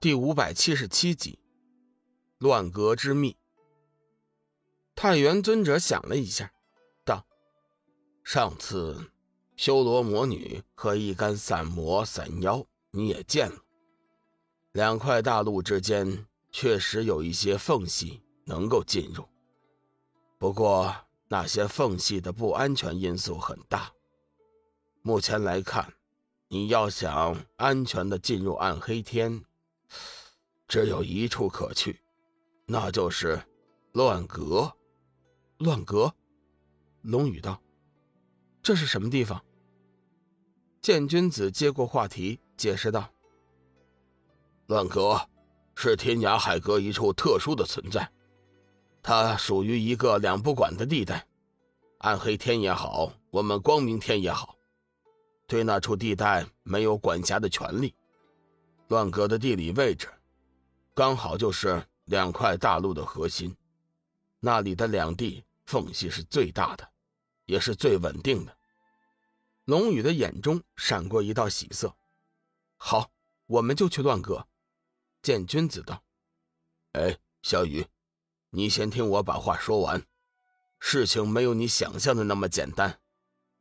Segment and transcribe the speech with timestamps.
[0.00, 1.38] 第五百七十七集，
[2.38, 3.36] 乱阁之秘。
[4.94, 6.50] 太元尊者想了一下，
[7.04, 7.26] 道
[8.24, 9.10] ：“上次
[9.56, 13.58] 修罗魔女和一干散魔散妖，你也见了。
[14.72, 19.28] 两块大陆之间确实有一些缝隙能够进入，
[20.38, 20.96] 不过
[21.28, 23.92] 那些缝隙的不安全因素很大。
[25.02, 25.92] 目前来看，
[26.48, 29.44] 你要想安全的进入暗黑天。”
[30.70, 32.00] 只有一处可去，
[32.64, 33.42] 那就是
[33.90, 34.72] 乱阁。
[35.58, 36.14] 乱阁，
[37.02, 37.60] 龙宇道
[38.62, 39.44] ：“这是什么地方？”
[40.80, 43.10] 剑君子接过话题，解释道
[44.68, 45.20] ：“乱阁
[45.74, 48.08] 是天涯海阁一处特殊的存在，
[49.02, 51.26] 它属于一个两不管的地带。
[51.98, 54.54] 暗黑天也好，我们光明天也好，
[55.48, 57.92] 对那处地带没有管辖的权利。
[58.86, 60.08] 乱阁的地理位置。”
[60.94, 63.56] 刚好就是两块大陆的核心，
[64.40, 66.90] 那里的两地缝隙是最大的，
[67.46, 68.56] 也是最稳定的。
[69.64, 71.96] 龙宇的眼中闪过一道喜色。
[72.76, 73.10] 好，
[73.46, 74.46] 我们就去乱阁。
[75.22, 76.02] 见君子道
[76.92, 77.86] ：“哎，小雨，
[78.50, 80.04] 你先听我把话说完。
[80.80, 83.00] 事情没有你想象的那么简单。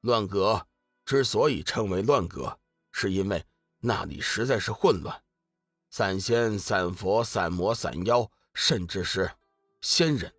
[0.00, 0.66] 乱阁
[1.04, 2.58] 之所以称为乱阁，
[2.92, 3.44] 是因为
[3.80, 5.22] 那里实在是混乱。”
[5.90, 8.24] 散仙、散佛、散魔、散妖，
[8.54, 9.28] 甚至是
[9.80, 10.32] 仙人、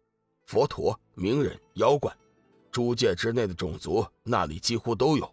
[0.46, 2.10] 佛陀、名人、妖怪，
[2.72, 5.30] 诸界之内的种族，那里几乎都有。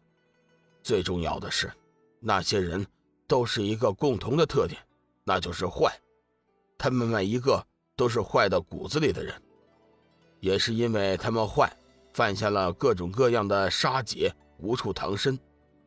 [0.83, 1.73] 最重要的是，
[2.19, 2.85] 那些人
[3.29, 4.81] 都是一个共同的特点，
[5.23, 5.97] 那就是坏。
[6.77, 9.41] 他们每一个都是坏到骨子里的人，
[10.41, 11.73] 也是因为他们坏，
[12.13, 15.39] 犯下了各种各样的杀劫，无处藏身，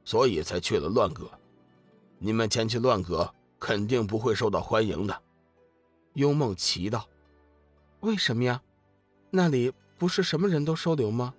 [0.06, 1.30] 所以才去了乱阁。
[2.18, 3.30] 你们前去乱阁。
[3.62, 5.22] 肯定不会受到欢迎的，
[6.16, 7.08] 幽梦奇道
[8.02, 8.60] ：“为什么呀？
[9.30, 11.36] 那里不是什么人都收留吗？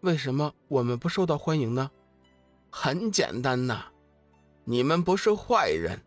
[0.00, 1.90] 为什么我们不受到欢迎呢？”
[2.70, 3.84] 很简单呐，
[4.64, 6.00] 你们不是坏人。”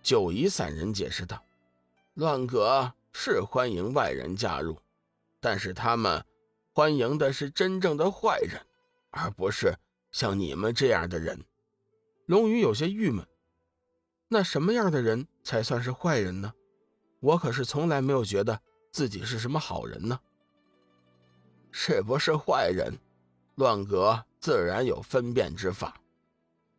[0.00, 1.42] 九夷散人解释道
[2.14, 4.78] ：“乱阁是欢迎外人加入，
[5.40, 6.24] 但是他们
[6.72, 8.60] 欢迎的是真正的坏人，
[9.10, 9.74] 而不是
[10.12, 11.44] 像你们这样的人。”
[12.26, 13.26] 龙宇有些郁闷。
[14.28, 16.52] 那什么样的人才算是坏人呢？
[17.20, 20.18] 我可是从来没有觉得自己是什么好人呢。
[21.70, 22.98] 是不是坏人？
[23.56, 26.00] 乱阁自然有分辨之法。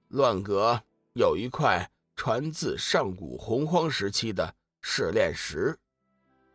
[0.09, 0.81] 乱阁
[1.13, 5.77] 有一块传自上古洪荒时期的试炼石，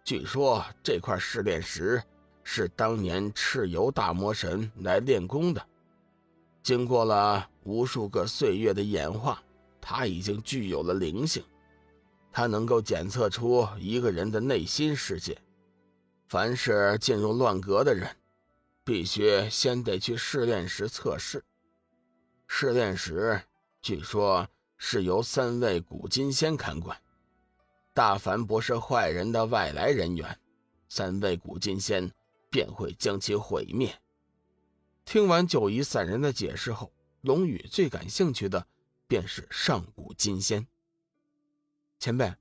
[0.05, 2.03] 据说这块试炼石
[2.45, 5.67] 是当年蚩尤大魔神来练功的，
[6.63, 9.43] 经过了无数个岁月的演化。
[9.81, 11.43] 他已经具有了灵性，
[12.31, 15.37] 他能够检测出一个人的内心世界。
[16.29, 18.09] 凡是进入乱阁的人，
[18.85, 21.43] 必须先得去试炼石测试。
[22.47, 23.41] 试炼石
[23.83, 24.47] 据说
[24.77, 26.97] 是由三位古金仙看管，
[27.95, 30.39] 大凡不是坏人的外来人员，
[30.89, 32.11] 三位古金仙
[32.49, 33.93] 便会将其毁灭。
[35.05, 36.93] 听完九夷散人的解释后，
[37.23, 38.65] 龙宇最感兴趣的。
[39.11, 40.69] 便是上古金仙。
[41.99, 42.33] 前辈，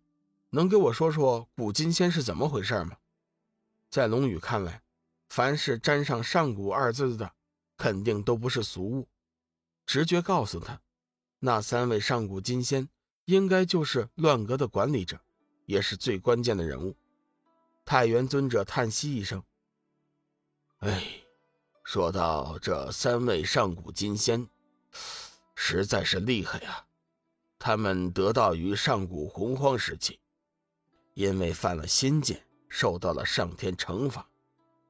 [0.51, 2.95] 能给我说说古金仙是怎么回事吗？
[3.89, 4.83] 在龙宇看来，
[5.29, 7.33] 凡是沾上“上古”二字的，
[7.75, 9.07] 肯定都不是俗物。
[9.87, 10.79] 直觉告诉他，
[11.39, 12.87] 那三位上古金仙
[13.25, 15.19] 应该就是乱阁的管理者，
[15.65, 16.95] 也是最关键的人物。
[17.83, 19.43] 太元尊者叹息一声
[20.85, 21.03] ：“哎，
[21.83, 24.47] 说到这三位上古金仙。”
[25.61, 26.85] 实在是厉害呀！
[27.59, 30.17] 他们得道于上古洪荒时期，
[31.15, 34.25] 因为犯了心戒，受到了上天惩罚，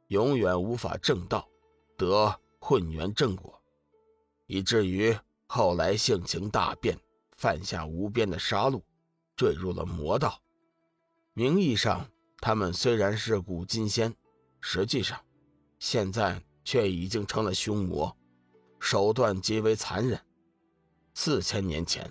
[0.10, 1.50] 永远无法正道，
[1.98, 3.60] 得混元正果，
[4.46, 6.96] 以至于后来性情大变，
[7.36, 8.80] 犯下无边的杀戮，
[9.36, 10.40] 坠入了魔道。
[11.34, 12.08] 名义上，
[12.38, 14.16] 他们虽然是古金仙，
[14.62, 15.20] 实际上，
[15.80, 18.16] 现在却已经成了凶魔，
[18.80, 20.24] 手段极为残忍。
[21.22, 22.10] 四千年前，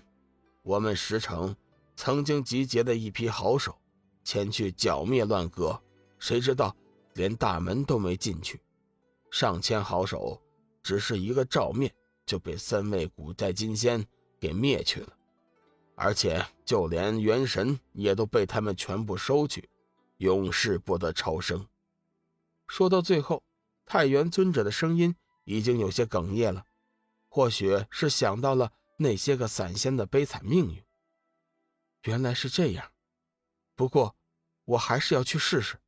[0.63, 1.57] 我们石城
[1.97, 3.75] 曾经集结的一批好手，
[4.23, 5.83] 前去剿灭乱阁。
[6.19, 6.77] 谁知道，
[7.15, 8.61] 连大门都没进去，
[9.31, 10.39] 上千好手
[10.83, 11.91] 只是一个照面，
[12.27, 14.07] 就被三位古代金仙
[14.39, 15.09] 给灭去了。
[15.95, 19.71] 而且，就连元神也都被他们全部收去，
[20.19, 21.67] 永世不得超生。
[22.67, 23.43] 说到最后，
[23.87, 26.67] 太元尊者的声音已经有些哽咽了，
[27.31, 28.73] 或许是想到了。
[29.01, 30.83] 那些个散仙的悲惨命运，
[32.03, 32.93] 原来是这样。
[33.77, 34.17] 不过，
[34.65, 35.79] 我还是要去试试。”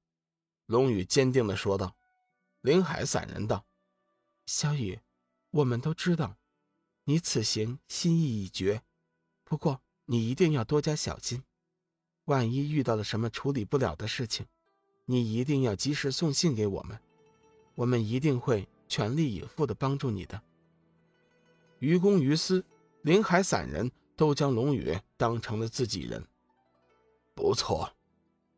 [0.66, 1.96] 龙宇坚定地说道。
[2.62, 3.66] 林海散人道
[4.46, 5.00] ：“小雨，
[5.50, 6.36] 我们都知道，
[7.04, 8.82] 你此行心意已决，
[9.44, 11.42] 不过你一定要多加小心。
[12.26, 14.46] 万一遇到了什么处理不了的事情，
[15.06, 17.00] 你一定要及时送信给我们，
[17.74, 20.40] 我们一定会全力以赴的帮助你的。”
[21.80, 22.62] 于公于私，
[23.02, 26.22] 林海散人都将龙宇当成了自己人。
[27.34, 27.90] 不错，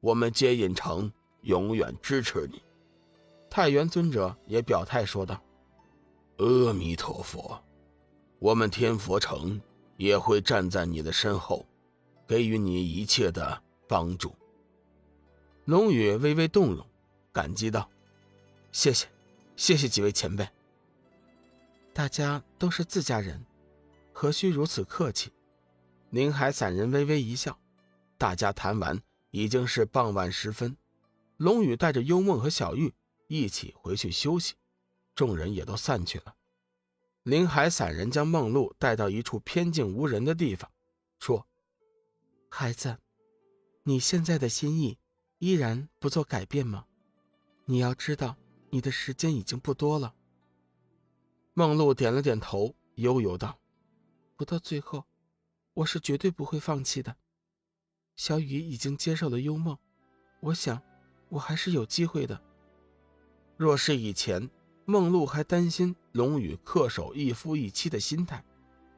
[0.00, 1.12] 我们接引城
[1.42, 2.62] 永远支持你。
[3.48, 5.40] 太元尊者也表态说道
[6.38, 7.62] ：“阿弥陀佛，
[8.38, 9.60] 我们天佛城
[9.96, 11.64] 也会站在你的身后，
[12.26, 14.34] 给予你一切的帮助。”
[15.66, 16.84] 龙宇微微动容，
[17.30, 17.88] 感激道
[18.72, 19.06] ：“谢谢，
[19.54, 20.48] 谢谢几位前辈。”
[21.94, 23.44] 大家都是自家人，
[24.12, 25.32] 何须如此客气？
[26.10, 27.58] 宁海散人微微一笑。
[28.18, 30.76] 大家谈完，已经是傍晚时分。
[31.38, 32.94] 龙宇带着幽梦和小玉
[33.26, 34.54] 一起回去休息，
[35.14, 36.36] 众人也都散去了。
[37.24, 40.70] 林海散人将梦露带到一处偏静无人的地方，
[41.18, 41.46] 说
[42.48, 42.98] ：“孩子，
[43.84, 44.98] 你现在的心意
[45.38, 46.84] 依然不做改变吗？
[47.64, 48.36] 你要知道，
[48.70, 50.14] 你的时间已经不多了。”
[51.54, 53.58] 梦露点了点头，悠悠道
[54.42, 55.04] ：“不到最后，
[55.72, 57.14] 我是绝对不会放弃的。
[58.16, 59.78] 小雨已经接受了幽梦，
[60.40, 60.82] 我想，
[61.28, 62.42] 我还是有机会的。
[63.56, 64.50] 若是以前，
[64.84, 68.44] 梦露还担心龙宇恪守一夫一妻的心态，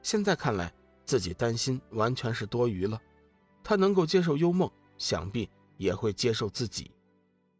[0.01, 0.73] 现在看来，
[1.05, 2.99] 自己担心完全是多余了。
[3.63, 6.91] 他能够接受幽梦，想必也会接受自己。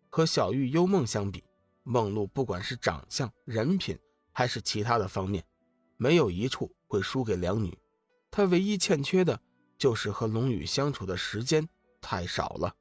[0.09, 1.45] 和小玉、幽梦相比，
[1.83, 3.95] 梦露不管是长相、人品。”
[4.37, 5.45] 还是其他的方面，
[6.05, 7.79] 没有一处会输给两女。
[8.31, 9.41] 他唯一欠缺的，
[9.79, 11.67] 就是和龙宇相处的时间
[11.99, 12.77] 太少了。